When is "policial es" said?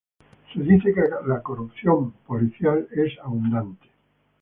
2.25-3.13